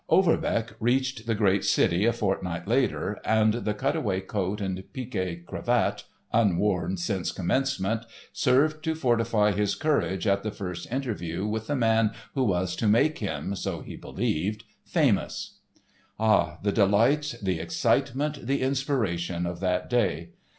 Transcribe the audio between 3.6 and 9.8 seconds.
cutaway coat and pique cravat—unworn since Commencement—served to fortify his